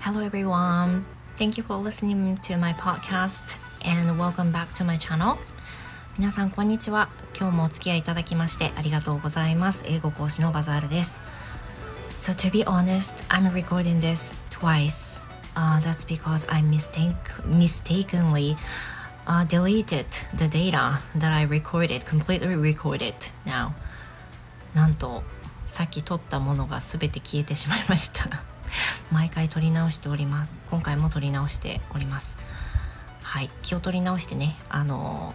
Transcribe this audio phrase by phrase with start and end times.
[0.00, 1.04] Hello everyone.
[1.36, 5.36] Thank you for listening to my podcast and welcome back to my channel.
[6.18, 7.08] 皆さんこんにちは。
[7.38, 9.84] 今日もお付き合いいただきましてありがとうございます。
[9.86, 11.20] 英語講師のバザールです。
[12.18, 15.24] So to be honest, I'm recording this twice.
[15.54, 17.14] Uh, that's because I mistake
[17.46, 18.56] mistakenly
[19.26, 20.06] uh, deleted
[20.36, 23.14] the data that I recorded, completely recorded
[23.46, 23.74] now.
[24.74, 25.22] なんと
[25.66, 28.42] さっき撮ったものが全て消えてしまいました。
[29.10, 30.50] 毎回撮り直しております。
[30.70, 32.38] 今回も撮り直しております。
[33.22, 33.50] はい。
[33.62, 34.56] 気を取り直してね。
[34.68, 35.34] あの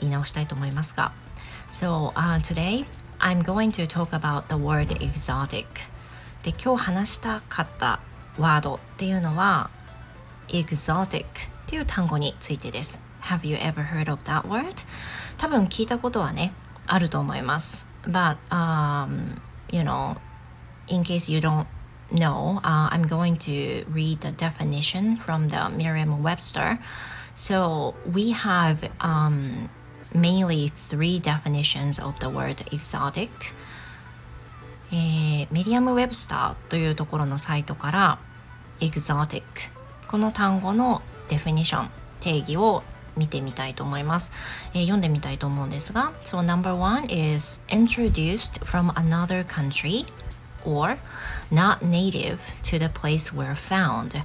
[0.00, 1.12] 言い直したいと思いますが。
[1.70, 2.84] So、uh, today
[3.20, 5.64] I'm going to talk about the word exotic.
[6.42, 8.00] で今日話したかった
[8.38, 9.70] ワードっていうのは
[10.48, 11.26] exotic っ
[11.66, 13.00] ていう単語についてです。
[13.22, 14.84] Have you ever heard of that word?
[15.36, 16.52] 多分聞いたことはね
[16.86, 17.89] あると思います。
[18.07, 19.41] But um,
[19.71, 20.17] you know
[20.87, 21.67] in case you don't
[22.11, 26.79] know uh, I'm going to read the definition from the Merriam-Webster
[27.33, 29.69] so we have um,
[30.13, 33.29] mainly three definitions of the word exotic
[34.91, 38.19] えー、メリアム・ウェブスターというところのサイトから
[38.79, 39.41] exotic
[40.07, 41.89] この単語のデフィニション
[42.19, 42.83] 定義を
[43.16, 44.32] 見てみたいと思います、
[44.74, 50.06] えー、読んでみたいと思うんですが So number one is introduced from another country
[50.64, 50.98] or
[51.50, 54.22] not native to the place where found.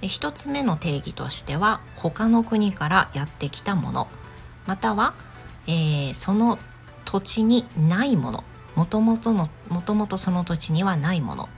[0.00, 4.08] 一つ目の定義としては他の国からやってきたもの。
[4.66, 5.14] または、
[5.66, 6.58] えー、その
[7.04, 8.44] 土地にないもの。
[8.76, 11.48] もともとのもともとその土地にはないもの。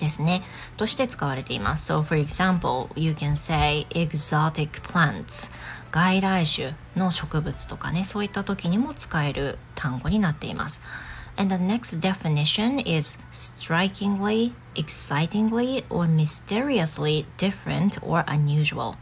[0.00, 0.42] ですね
[0.76, 5.52] として使われています So for example you can say exotic plants
[5.92, 10.82] 外来種の植物とかねそういった時にも使える単語になっています
[11.36, 18.96] And the next definition is strikingly, excitingly, or mysteriously different or unusual.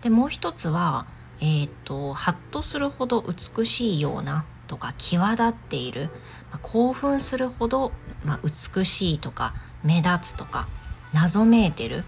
[0.00, 1.04] でもう一つは、
[1.40, 6.10] えっ、と、ハッとするほど美しいようなとか際立っている、
[6.50, 7.92] まあ、興奮するほど、
[8.24, 10.66] まあ、美しいとか目立つとか
[11.12, 12.04] 謎めいてる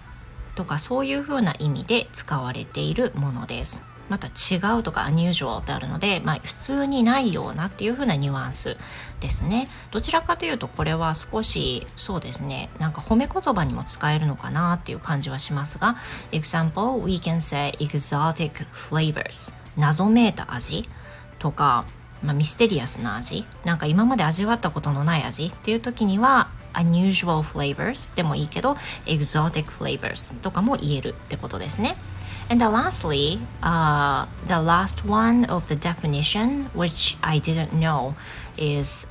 [0.56, 3.84] とかそういうふうな意味で使われているものです。
[4.08, 8.76] また違うとかアニュージョってあるので、まあ、普通にないようなっていう風なニュアンス
[9.20, 9.68] ですね。
[9.90, 12.70] どちらかというとこれは少しそうですね。
[12.78, 15.96] なんか褒め言葉にも使えるのかなっていう感じはしますが
[16.30, 20.88] example we can say exotic flavors 謎めいた味
[21.38, 21.84] とか、
[22.22, 23.44] まあ、ミステリアスな味。
[23.64, 28.74] なんか今まで味わったことのない味っていう時には unusual flavors でもいいけど
[29.06, 31.96] exotic flavors とかも言えるってことですね
[32.48, 38.14] And lastly, uh, the last one of the definition, which I didn't know,
[38.56, 39.08] is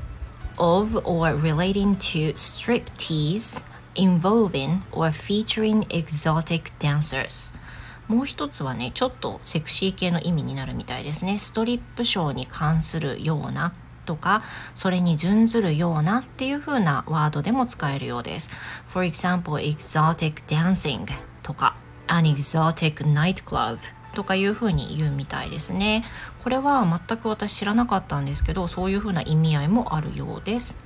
[0.58, 3.62] of or relating to striptease
[3.96, 7.58] involving or featuring exotic dancers.
[8.08, 11.38] もう一つはね、ちょっとセクシー系の意味になるみたいですね。
[11.40, 13.74] ストリップショーに関するような
[14.06, 14.44] とか、
[14.74, 18.52] それに準ずるようなっていう風なワードでも使えるようです。
[18.88, 21.06] For example, exotic dancing
[21.44, 21.76] とか。
[22.08, 23.80] an exotic nightclub
[24.14, 26.06] とかいう風に言うみたいですね。
[26.44, 30.78] これは全く私知らなかったんですけど、そういう風な意味合いもあるようです。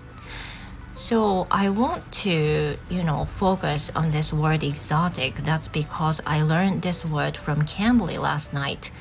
[0.95, 5.35] So I want to, you know, focus on this word exotic.
[5.43, 8.91] That's because I learned this word from Cambly last night.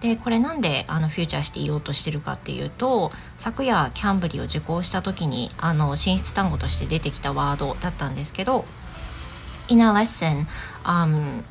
[0.00, 8.64] でこれなんであのフューチャーして言おうとしてるかっていうと昨夜キャンブリーを受講した時にあの進出単語として出てきたワードだったんですけど
[9.70, 10.46] In a lesson、
[10.84, 11.42] um,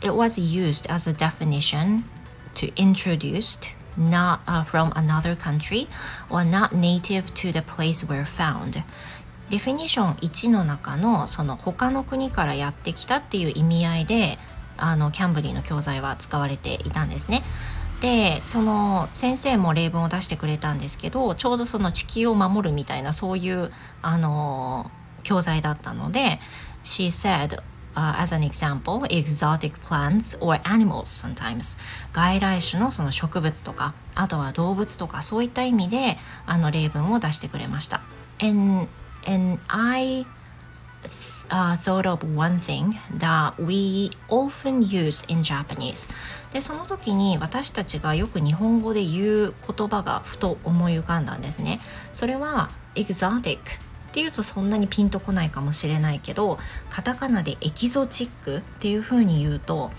[0.00, 2.04] it was used as a definition
[2.54, 5.88] to introduced not uh, from another country
[6.30, 8.82] or not native to the place where found.
[9.50, 14.38] デフィニション1の中のその他の国からやってきたっていう意味合いで
[14.76, 17.42] あのキャンブリーの教材は使われていたんですね。
[18.00, 23.70] でその先生も例文を出してくれたんですけどちょうどその地球を守るみたいなそういう
[24.02, 24.90] あの
[25.22, 26.38] 教材だったので
[26.82, 27.62] She said
[27.94, 31.78] uh, as an example, exotic plants or animals sometimes
[32.12, 38.02] 外来種のその植物とかあとは動物とかそういった意味であの例文を出してくれました
[38.40, 38.88] and,
[39.26, 40.26] and I
[41.50, 46.10] uh, thought of one thing that we often use in Japanese.
[46.52, 51.80] でその時に私たちがよく日本語で言う言葉がふと思い浮かんだんですね。
[52.12, 53.60] それは exotic っ
[54.12, 56.58] ていうとそんなにピンとこないかもしれないけど
[56.88, 59.90] カタカナでエキゾチックっていう風に言うと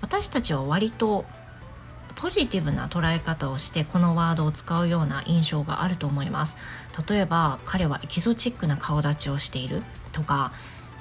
[0.00, 1.24] 私たちは割と
[2.16, 6.58] ポジティブな捉え方をしてこのワードを使うような印象があると思います。
[7.08, 9.82] 例えば彼はエキゾチックな顔立ちをしている。
[10.12, 10.52] とか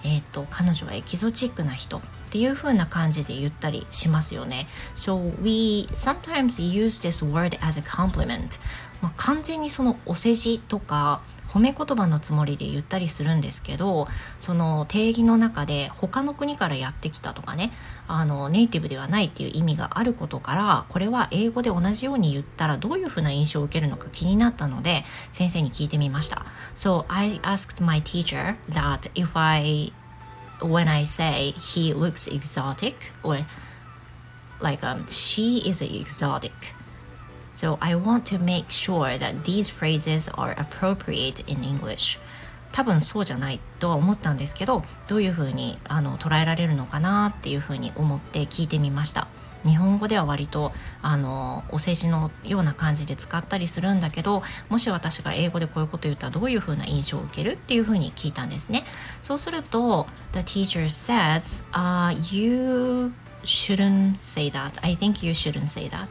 [0.03, 4.67] えーと、彼女はエキゾチックな人っていう風な感じで言ったりしますよね。
[4.95, 8.59] So we sometimes use this word as a compliment.
[9.01, 11.21] まあ、完全にそのお世辞とか
[11.53, 14.07] 褒め言葉のつもりで言ったりするんですけど
[14.39, 17.74] その定義の中で他の国からやってきたとかね
[18.07, 26.45] あのネイティブではないっていう意味があることからこれは英語で同じように言ったらどういうふうな印象を受けるのか気になったので先生に聞いてみました。
[26.74, 29.92] So I asked my teacher that if I
[30.62, 33.45] when I say he looks exotic or
[34.62, 36.51] like um, she is exotic
[37.53, 42.19] So I want to make sure that these phrases are appropriate in English.
[42.71, 49.27] 多分そうじゃないとは思ったんですけどどういうふうにあの捉えられるのかなっていうふうに思って聞いてみました。
[49.63, 50.71] 日本語では割と
[51.03, 58.83] あのお世辞のような感じで使ったりするんだけどもし私が英語でこういうこと言ったらどういうふうな印象を受けるっていうふうに聞いたんですね。
[59.21, 63.13] そうすると The teacher says、uh, You
[63.44, 64.80] shouldn't say that.
[64.81, 66.07] I think you shouldn't say that.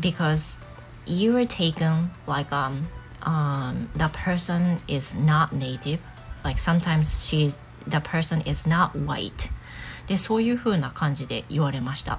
[0.00, 0.60] Because
[1.06, 2.86] you were taken like um
[3.22, 5.98] um the person is not native.
[6.44, 9.50] Like sometimes she's the person is not white.
[10.06, 12.18] でそういう風な感じで言われました。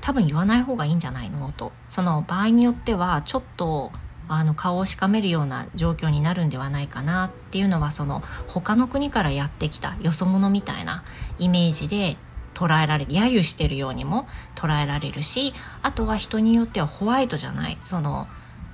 [0.00, 1.50] 多分言わない方がいいんじゃないの？
[1.52, 1.72] と。
[1.88, 3.90] その場合によってはちょっと
[4.28, 11.02] あの顔をしかめるような状況になるんではないかなっていうのはその他の国からやってきたよそ者みたいな
[11.38, 12.16] イメージで
[12.58, 14.26] 捉えられ揶揄してるようにも
[14.56, 18.26] 捉えられるしあとは人によってはホワイトじゃないその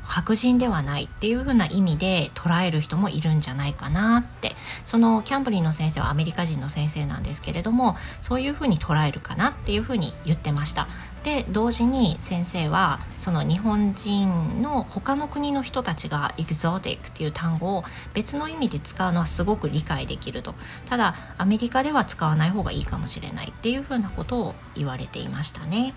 [0.03, 4.55] 白人ではないっていう風な意味で捉える人もいるんじゃないかなって。
[4.85, 10.89] そのキャンブリーの先生はアメリカ人の先生なんですけれどもそういう風に捉えるかなっていう風に言ってました。
[11.25, 20.55] で同時に先生はその日本人の他の国の人たちが exotic っていう単語を別の意味で使うのはすごく理解できると
[20.87, 25.95] ただアメリカでは使わない方がいいかもしれないっていう風なことを言われていましたね。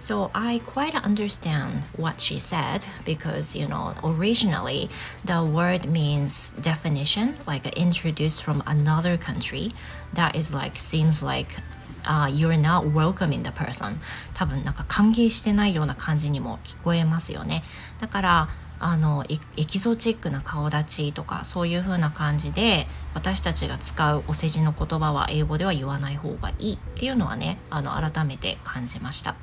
[0.00, 4.90] So I quite understand what she said because, you know, originally
[5.24, 9.70] the word means definition, like introduced from another country.
[10.12, 11.54] That is like, seems like
[12.04, 13.96] uh, you're not welcoming the person
[14.34, 17.62] 多分なんか歓迎してないような感じにも聞こえますよね
[18.00, 19.24] だからあの
[19.56, 29.36] エキゾチックな顔立ちとかそういう風な感じで私たちが使うお世辞の言葉は英語では言わない方がいいっていうのはねあの改めて感じました。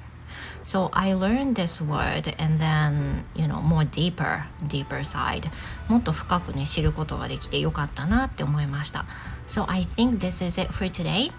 [0.62, 5.50] So I learned this word and then, you know, more deeper, deeper side.
[5.88, 9.06] もっと深くね、知ることができてよかったなって思いました。
[9.48, 11.32] So I think this is it for today.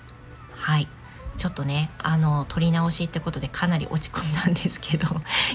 [0.57, 0.89] はい。
[1.41, 5.07] ちょっとね、あの、撮り直しってことでかなり落ち込んだんですけど、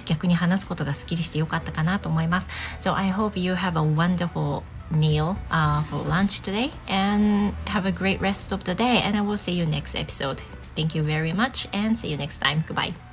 [0.06, 2.50] 逆に話すことがすっきりしてよかったかなと思います。
[2.82, 8.20] So I hope you have a wonderful meal uh, for lunch today and have a great
[8.20, 10.42] rest of the day and I will see you next episode.
[10.76, 12.64] Thank you very much and see you next time.
[12.68, 13.05] Goodbye.